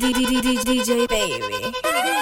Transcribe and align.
DJ 0.00 1.06
Baby. 1.06 2.19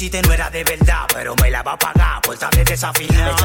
hiciste 0.00 0.22
no 0.22 0.32
era 0.32 0.48
de 0.48 0.64
verdad, 0.64 1.06
pero 1.12 1.34
me 1.42 1.50
la 1.50 1.62
va 1.62 1.72
a 1.72 1.78
pagar 1.78 2.22
por 2.22 2.32
estarme 2.32 2.64
desafinado. 2.64 3.39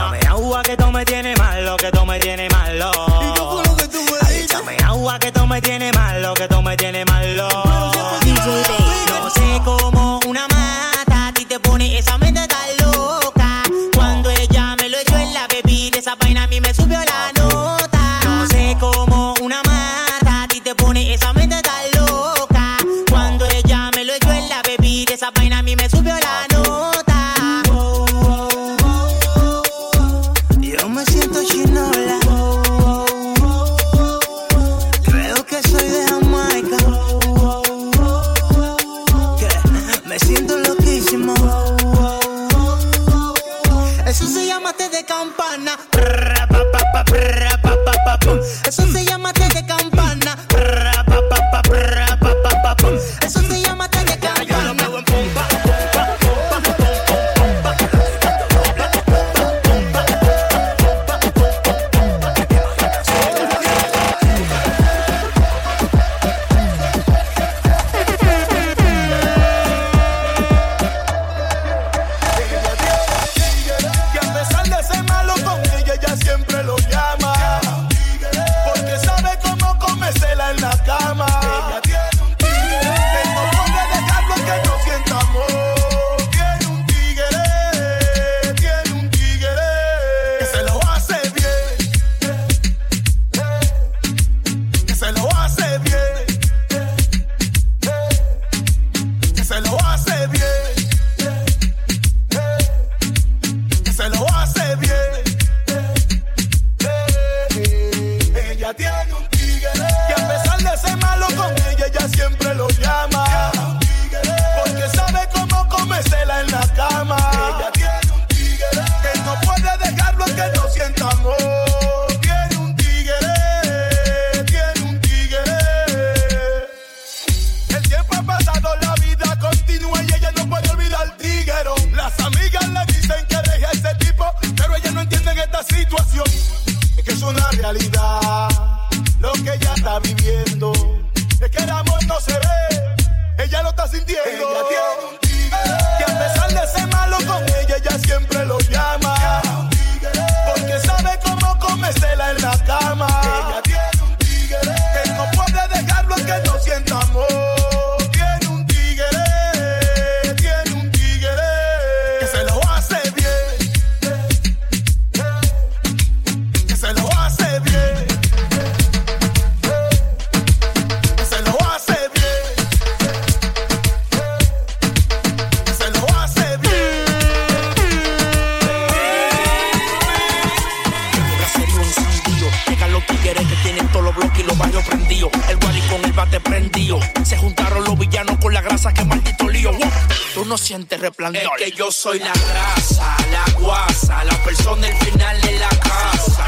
Soy 191.95 192.19
la 192.19 192.33
grasa, 192.33 193.15
la 193.31 193.53
guasa, 193.57 194.23
la 194.25 194.43
persona 194.43 194.85
el 194.85 194.97
final 194.97 195.41
de 195.41 195.59
la 195.59 195.69
casa. 195.69 196.43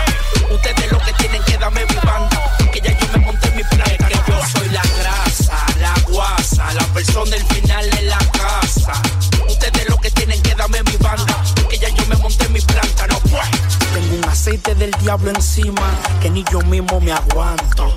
Ustedes 0.51 0.91
lo 0.91 0.99
que 0.99 1.13
tienen 1.13 1.41
que 1.43 1.57
darme 1.57 1.85
mi 1.85 1.95
banda, 1.95 2.53
que 2.71 2.81
ya 2.81 2.91
yo 2.99 3.07
me 3.13 3.25
monté 3.25 3.51
mi 3.51 3.63
plan. 3.63 3.89
Es 3.89 4.05
que 4.07 4.31
yo 4.31 4.39
soy 4.51 4.69
la 4.69 4.81
grasa, 4.99 5.65
la 5.79 5.93
guasa, 6.09 6.73
la 6.73 6.83
persona 6.87 7.35
el 7.37 7.45
final 7.45 7.89
de 7.91 8.01
la 8.03 8.17
casa. 8.17 9.01
Ustedes 9.47 9.89
lo 9.89 9.97
que 9.97 10.11
tienen 10.11 10.41
que 10.41 10.53
darme 10.53 10.83
mi 10.83 10.97
banda, 10.97 11.41
que 11.69 11.77
ya 11.77 11.89
yo 11.89 12.05
me 12.07 12.17
monté 12.17 12.49
mi 12.49 12.59
planta, 12.59 13.07
no 13.07 13.17
pues. 13.21 13.49
Tengo 13.93 14.17
un 14.17 14.25
aceite 14.25 14.75
del 14.75 14.91
diablo 14.99 15.31
encima, 15.31 15.89
que 16.21 16.29
ni 16.29 16.43
yo 16.51 16.59
mismo 16.63 16.99
me 16.99 17.13
aguanto. 17.13 17.95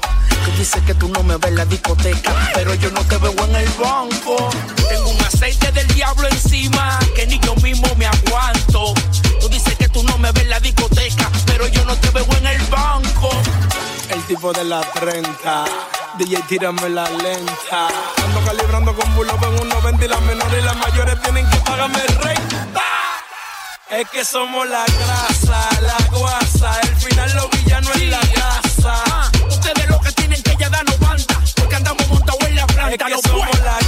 Tú 0.50 0.56
dices 0.56 0.82
que 0.82 0.94
tú 0.94 1.08
no 1.08 1.22
me 1.22 1.36
ves 1.36 1.48
en 1.48 1.56
la 1.56 1.64
discoteca, 1.64 2.34
pero 2.54 2.74
yo 2.74 2.90
no 2.90 3.02
te 3.04 3.16
veo 3.18 3.32
en 3.44 3.54
el 3.54 3.68
banco. 3.70 4.50
Tengo 4.88 5.10
un 5.10 5.20
aceite 5.20 5.70
del 5.70 5.86
diablo 5.94 6.26
encima, 6.28 6.98
que 7.14 7.26
ni 7.26 7.38
yo 7.38 7.54
mismo 7.56 7.86
me 7.96 8.06
aguanto. 8.06 8.92
Tú 9.40 9.48
dices 9.48 9.76
que 9.76 9.88
tú 9.88 10.02
no 10.02 10.18
me 10.18 10.32
ves 10.32 10.42
en 10.42 10.50
la 10.50 10.60
discoteca, 10.60 11.30
pero 11.46 11.68
yo 11.68 11.84
no 11.84 11.94
te 11.96 12.10
veo 12.10 12.26
en 12.38 12.46
el 12.48 12.62
banco. 12.66 13.30
El 14.10 14.22
tipo 14.24 14.52
de 14.52 14.64
la 14.64 14.80
30, 14.80 15.64
DJ 16.18 16.42
tírame 16.48 16.88
la 16.88 17.08
lenta. 17.08 17.88
Ando 18.24 18.44
calibrando 18.44 18.94
con 18.94 19.14
bulo 19.14 19.32
en 19.42 19.60
un 19.60 19.68
90 19.68 20.04
y 20.04 20.08
las 20.08 20.20
menores 20.22 20.60
y 20.60 20.64
las 20.64 20.76
mayores 20.76 21.22
tienen 21.22 21.48
que 21.48 21.56
pagarme 21.58 22.00
renta. 22.06 22.82
Es 23.90 24.08
que 24.10 24.24
somos 24.24 24.68
la 24.68 24.84
grasa, 24.84 25.68
la 25.80 25.96
guasa, 26.10 26.80
el 26.82 26.96
final 26.96 27.36
los 27.36 27.50
villanos 27.50 27.96
en 27.96 28.10
la 28.10 28.20
casa. 28.20 29.09
Porque 31.56 31.76
andamos 31.76 32.08
montados 32.08 32.40
en 32.48 32.56
la 32.56 32.66
que 32.66 33.28
somos 33.28 33.60
la 33.60 33.79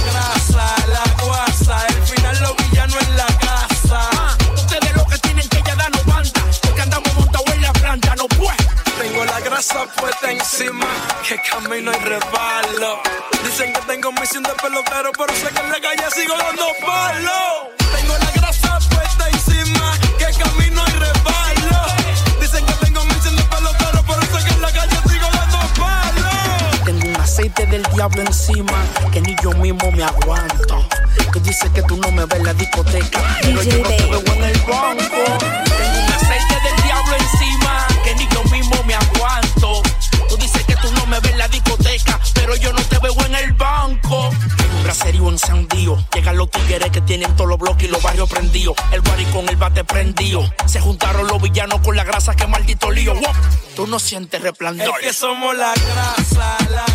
me 30.03 30.09
aguanto. 30.09 30.85
Tú 31.31 31.39
dices 31.39 31.69
que 31.71 31.81
tú 31.83 31.97
no 31.97 32.11
me 32.11 32.25
ves 32.25 32.39
en 32.39 32.45
la 32.45 32.53
discoteca, 32.53 33.21
pero 33.41 33.63
yo 33.63 33.77
no 33.77 33.89
te 33.89 34.05
veo 34.05 34.23
en 34.35 34.43
el 34.43 34.59
banco. 34.61 35.23
Tengo 35.77 35.99
un 36.05 36.13
aceite 36.13 36.55
del 36.63 36.83
diablo 36.83 37.15
encima, 37.17 37.87
que 38.03 38.15
ni 38.15 38.27
yo 38.27 38.43
mismo 38.51 38.83
me 38.85 38.95
aguanto. 38.95 39.81
Tú 40.29 40.37
dices 40.37 40.63
que 40.65 40.75
tú 40.77 40.91
no 40.91 41.05
me 41.07 41.19
ves 41.19 41.31
en 41.31 41.37
la 41.37 41.47
discoteca, 41.47 42.19
pero 42.33 42.55
yo 42.55 42.73
no 42.73 42.81
te 42.83 42.97
veo 42.99 43.15
en 43.25 43.35
el 43.35 43.53
banco. 43.53 44.29
Un 44.29 44.83
braserío 44.83 45.29
encendido, 45.29 46.03
llegan 46.13 46.37
los 46.37 46.51
tigres 46.51 46.91
que 46.91 47.01
tienen 47.01 47.33
todos 47.35 47.49
los 47.49 47.57
bloques 47.59 47.87
y 47.87 47.91
los 47.91 48.01
barrios 48.03 48.29
prendidos. 48.29 48.75
El 48.91 49.01
guari 49.01 49.25
con 49.25 49.47
el 49.47 49.55
bate 49.55 49.83
prendido. 49.85 50.43
Se 50.65 50.81
juntaron 50.81 51.27
los 51.27 51.41
villanos 51.41 51.79
con 51.81 51.95
la 51.95 52.03
grasa, 52.03 52.35
que 52.35 52.45
maldito 52.47 52.91
lío. 52.91 53.13
Wow. 53.13 53.23
Tú 53.75 53.87
no 53.87 53.97
sientes 53.99 54.39
Es 54.39 54.43
resplandor. 54.43 54.99
que 54.99 55.13
somos 55.13 55.55
la 55.55 55.73
grasa, 55.73 56.57
la 56.69 56.85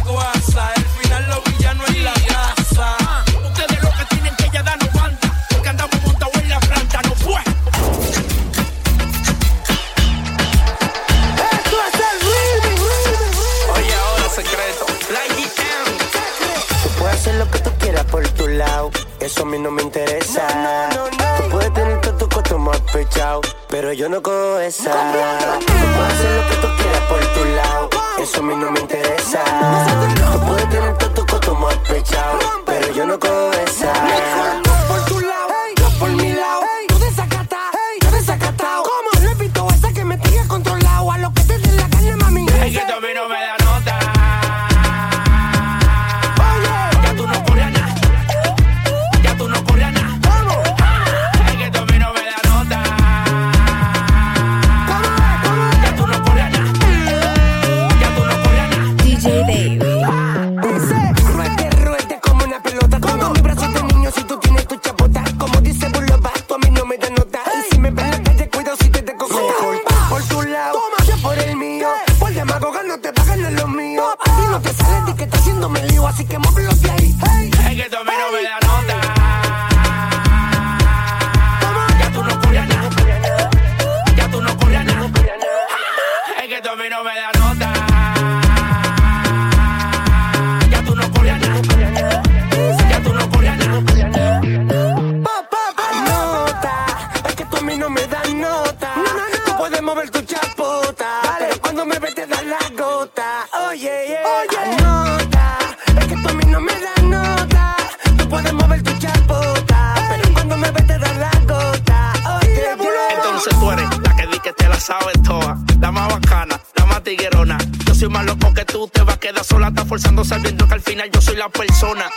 soy 118.09 118.15
más 118.15 118.25
loco 118.25 118.55
que 118.55 118.65
tú, 118.65 118.89
te 118.89 119.03
vas 119.03 119.17
a 119.17 119.21
quedar 119.21 119.45
sola. 119.45 119.69
Estás 119.69 119.87
forzando 119.87 120.25
sabiendo 120.25 120.67
que 120.67 120.75
al 120.75 120.81
final 120.81 121.11
yo 121.13 121.21
soy 121.21 121.37
la 121.37 121.49
persona. 121.49 122.11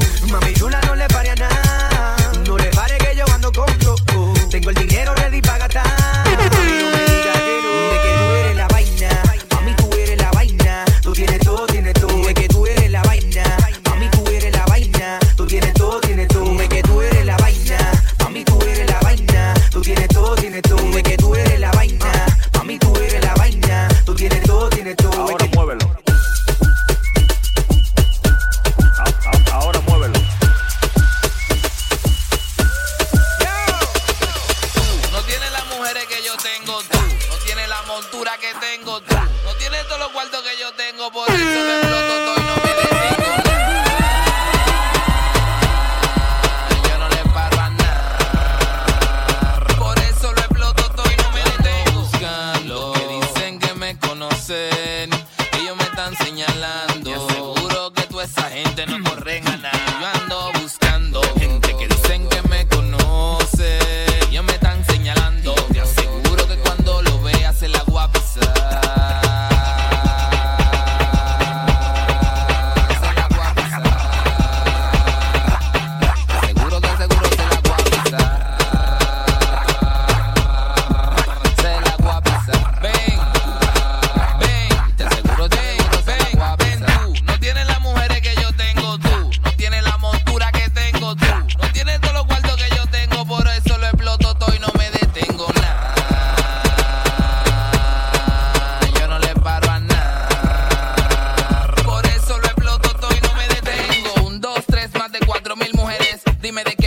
Dime 106.43 106.65
de 106.65 106.75
qué 106.75 106.82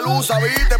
pelusa, 0.00 0.38
viste 0.38 0.78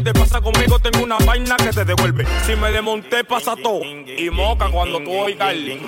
te 0.00 0.12
pasa 0.12 0.40
conmigo 0.40 0.78
tengo 0.78 1.04
una 1.04 1.18
vaina 1.18 1.56
que 1.56 1.70
te 1.70 1.84
devuelve. 1.84 2.26
Si 2.46 2.56
me 2.56 2.70
desmonté, 2.70 3.24
pasa 3.24 3.54
todo. 3.56 3.82
Y 3.84 4.30
moca 4.30 4.68
cuando 4.70 4.98
tú 4.98 5.10
oigas 5.12 5.52
el 5.52 5.80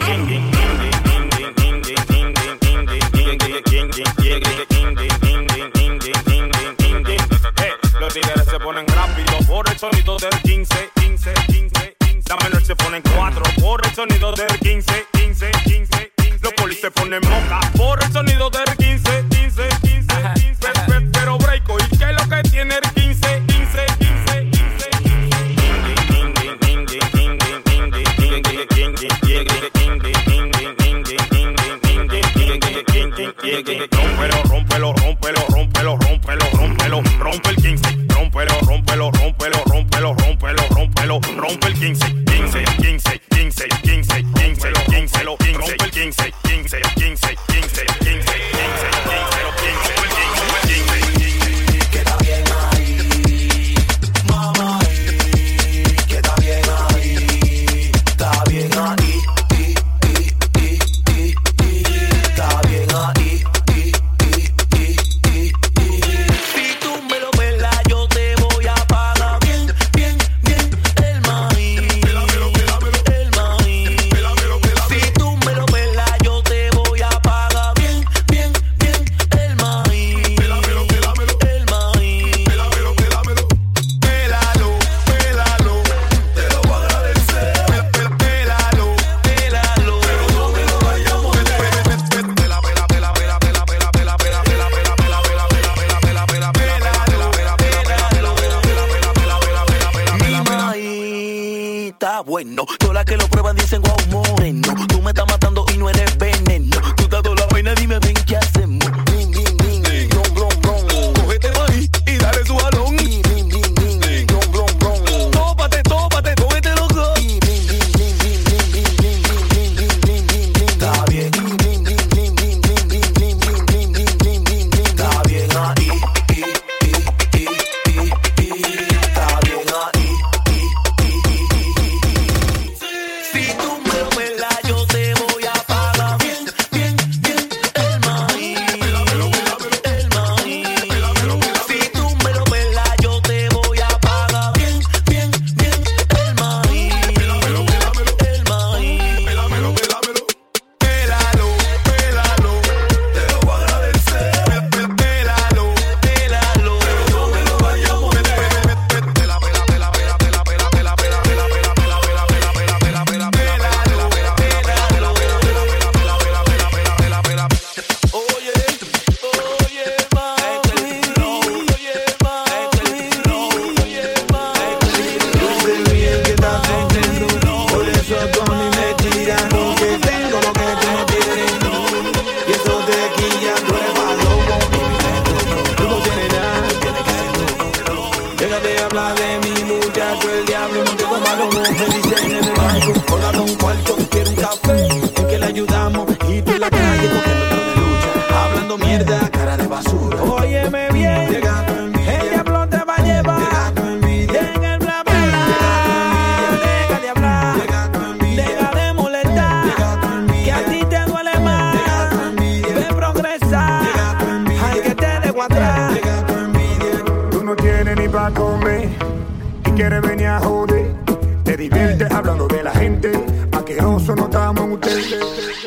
Los 8.01 8.13
tigres 8.13 8.45
se 8.45 8.61
ponen 8.61 8.87
rápido 8.89 9.39
por 9.47 9.69
el 9.69 9.79
sonido 9.79 10.17
del 10.19 10.43
15, 10.43 10.91
15, 10.95 11.35
15, 11.47 11.97
La 12.29 12.37
menor 12.37 12.63
se 12.63 12.77
ponen 12.77 13.03
cuatro 13.17 13.43
por 13.61 13.85
el 13.87 13.95
sonido 13.95 14.33
del 14.33 14.59
15, 14.59 15.07
15, 15.13 15.51
15. 15.65 16.13
Los 16.43 16.53
polis 16.53 16.81
se 16.81 16.91
ponen 16.91 17.21
moca 17.23 17.61
por 17.77 18.03
el 18.03 18.13
sonido 18.13 18.51
del 18.51 18.74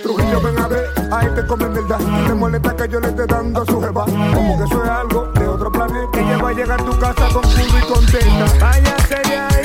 Trujillo 0.02 0.42
ven 0.42 0.60
a 0.60 0.68
ver, 0.68 0.86
ahí 1.12 1.28
te 1.36 1.46
comen 1.46 1.74
verdad. 1.74 2.00
Te 2.28 2.34
molesta 2.34 2.76
que 2.76 2.88
yo 2.88 3.00
le 3.00 3.08
esté 3.10 3.26
dando 3.26 3.62
a 3.62 3.66
su 3.66 3.82
jeva. 3.82 4.06
Como 4.06 4.58
que 4.58 4.64
eso 4.64 4.84
es 4.84 4.90
algo 4.90 5.28
de 5.34 5.48
otro 5.48 5.72
planeta. 5.72 6.20
Ella 6.20 6.38
va 6.38 6.50
a 6.50 6.54
llegar 6.54 6.82
a 6.82 6.84
tu 6.84 7.00
casa 7.00 7.28
con 7.34 7.44
y 7.46 7.88
contenta. 7.88 8.46
Vaya 8.60 8.96
sería 9.08 9.57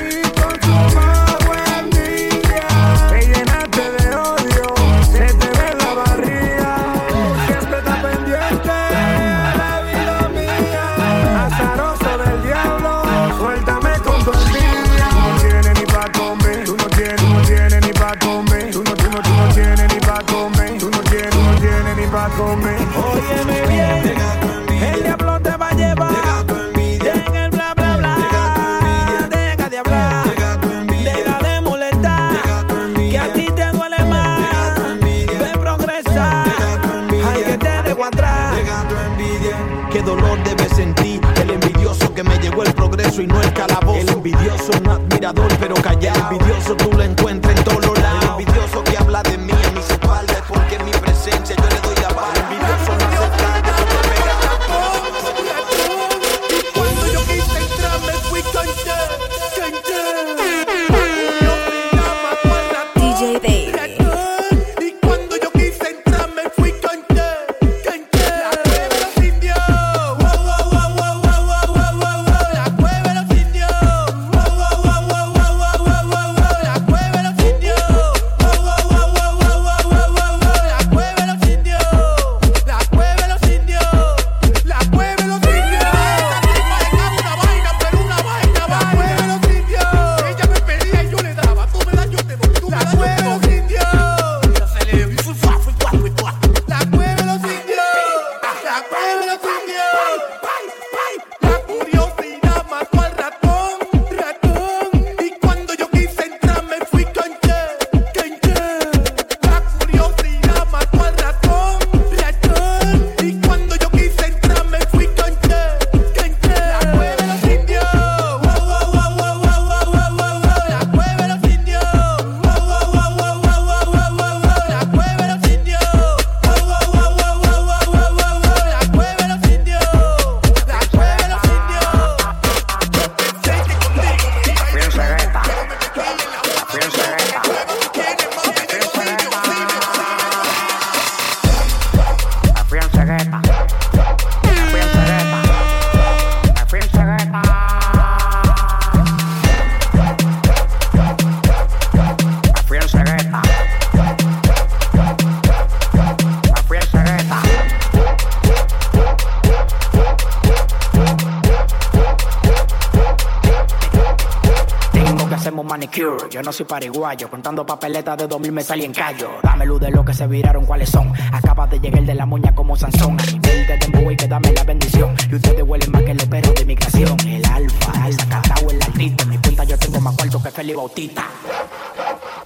yo 166.32 166.42
no 166.42 166.50
soy 166.50 166.64
pariguayo. 166.64 167.28
Contando 167.28 167.64
papeletas 167.66 168.16
de 168.16 168.26
2000 168.26 168.52
me 168.52 168.62
salí 168.62 168.84
en 168.84 168.92
callo. 168.92 169.32
Dame 169.42 169.66
luz 169.66 169.80
de 169.80 169.90
lo 169.90 170.02
que 170.02 170.14
se 170.14 170.26
viraron, 170.26 170.64
cuáles 170.64 170.88
son. 170.88 171.12
Acaba 171.30 171.66
de 171.66 171.78
llegar 171.78 172.02
de 172.02 172.14
la 172.14 172.24
moña 172.24 172.54
como 172.54 172.74
Sansón. 172.74 173.20
Animal 173.20 173.66
de 173.66 173.78
tempo 173.78 174.10
y 174.10 174.16
que 174.16 174.26
dame 174.26 174.52
la 174.52 174.64
bendición. 174.64 175.14
Y 175.30 175.34
ustedes 175.34 175.62
huelen 175.62 175.92
más 175.92 176.02
que 176.02 176.14
los 176.14 176.24
perros 176.24 176.54
de 176.54 176.64
migración. 176.64 177.20
El 177.26 177.44
alfa, 177.44 178.04
alza, 178.04 178.26
cacao, 178.26 178.70
el 178.70 178.82
artista. 178.82 179.24
En 179.24 179.28
mi 179.28 179.38
punta 179.38 179.64
yo 179.64 179.78
tengo 179.78 180.00
más 180.00 180.16
cuarto 180.16 180.42
que 180.42 180.50
Feli 180.50 180.72
Bautista. 180.72 181.26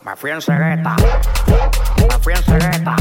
Me 0.05 0.17
fui 0.17 0.31
en 0.31 0.43
cegueta. 0.43 0.97
Me 2.09 2.19
fui 2.19 2.33
en 2.33 2.43
cegueta. 2.43 2.97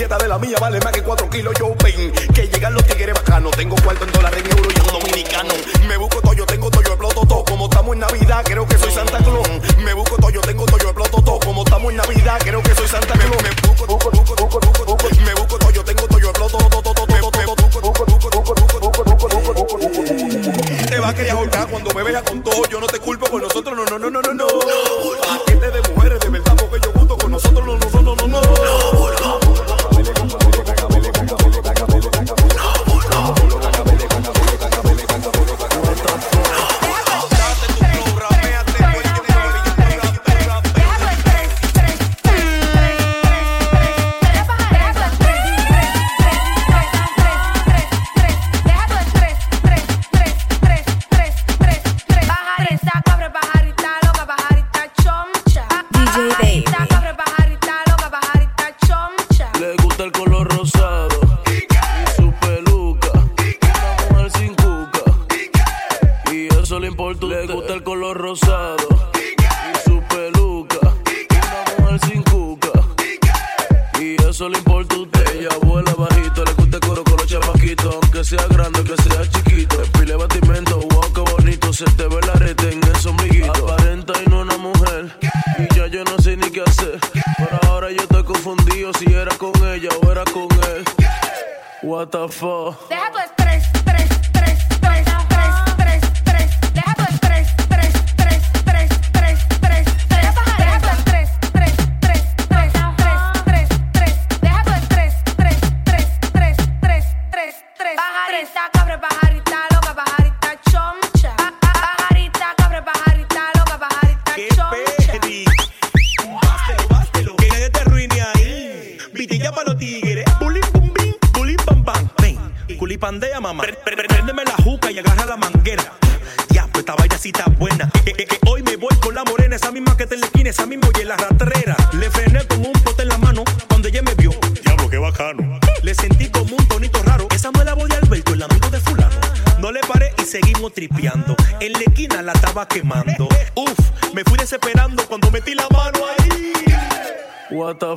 Piedra 0.00 0.16
de 0.16 0.28
la 0.28 0.38
mía 0.38 0.56
vale 0.58 0.80
más 0.80 0.92
que 0.92 1.02
4 1.02 1.28
kilos. 1.28 1.52
Yo 1.58 1.74
ven 1.84 2.10
que 2.32 2.48
llegan 2.48 2.72
los 2.72 2.82
tigres 2.86 3.14
bacanos. 3.14 3.54
Tengo 3.54 3.76
cuarto 3.84 4.06
en 4.06 4.12
dólares, 4.12 4.42
en 4.42 4.56
euro 4.56 4.70
y 4.74 4.80
en 4.80 4.86
dominicano. 4.86 5.52
Me 5.86 5.98
busco 5.98 6.22
todo, 6.22 6.32
yo 6.32 6.46
tengo 6.46 6.70
todo, 6.70 6.80
yo 6.80 6.92
exploto 6.92 7.26
todo. 7.26 7.44
Como 7.44 7.66
estamos 7.66 7.92
en 7.92 7.98
Navidad, 8.00 8.42
creo 8.42 8.66
que 8.66 8.78
soy 8.78 8.90
Santa 8.92 9.18
Claus. 9.18 9.46
Me 9.76 9.92
busco 9.92 10.16
todo, 10.16 10.30
yo 10.30 10.40
tengo 10.40 10.64
todo, 10.64 10.78
yo 10.78 10.88
exploto 10.88 11.20
todo. 11.20 11.40
Como 11.40 11.64
estamos 11.64 11.90
en 11.90 11.98
Navidad, 11.98 12.38
creo 12.40 12.62
que 12.62 12.74
soy 12.76 12.88
Santa 12.88 13.12
Claus. 13.12 13.42
Me 13.42 13.50
busco, 13.68 13.86
busco, 13.86 14.10
busco, 14.10 14.36
busco, 14.36 14.86
busco. 14.86 15.08
Me 15.22 15.34
busco 15.34 15.58
todo, 15.58 15.70
yo 15.70 15.84
tengo 15.84 16.06
todo, 16.06 16.18
yo 16.18 16.30
exploto 16.30 16.56
todo, 16.56 16.70
todo, 16.70 16.94
todo, 16.94 16.94
todo, 16.94 17.28
todo. 17.28 17.50
Te 20.88 20.98
vas 20.98 21.10
a 21.10 21.14
querer 21.14 21.32
ahorcar 21.32 21.68
cuando 21.68 21.92
me 21.92 22.02
veas 22.04 22.22
con 22.22 22.42
todo. 22.42 22.62
Yo 22.70 22.80
no 22.80 22.86
te 22.86 22.98
culpo 23.00 23.26
por 23.26 23.42
nosotros, 23.42 23.76
no, 23.76 23.84
no, 23.84 23.98
no, 23.98 24.08
no, 24.08 24.22
no, 24.22 24.32
no. 24.32 24.46
Paquete 24.46 25.70
de 25.70 25.94
mujeres 25.94 26.19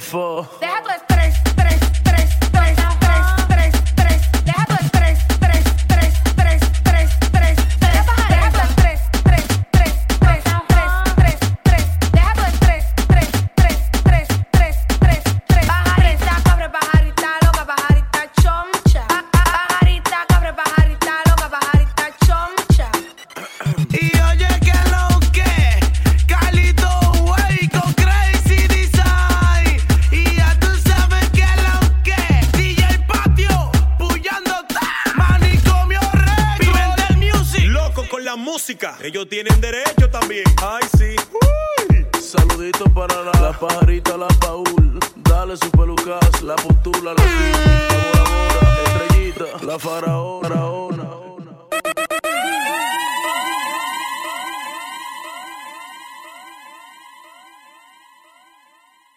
before. 0.03 0.47
They 0.59 0.67